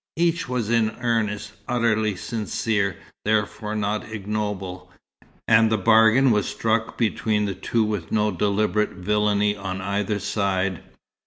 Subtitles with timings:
[0.15, 4.91] Each was in earnest, utterly sincere, therefore not ignoble;
[5.47, 10.81] and the bargain was struck between the two with no deliberate villainy on either side.